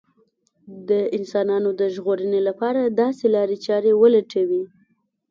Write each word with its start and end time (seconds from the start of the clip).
د 0.89 0.91
انسانانو 1.17 1.69
د 1.79 1.81
ژغورنې 1.95 2.39
لپاره 2.47 2.81
داسې 3.01 3.25
لارې 3.35 3.57
چارې 3.65 3.91
ولټوي 4.01 4.63